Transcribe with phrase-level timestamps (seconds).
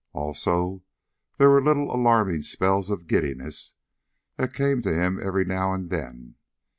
[0.13, 0.81] Also,
[1.37, 3.75] there were little alarming spells of giddiness
[4.35, 6.37] that came to him every now and then.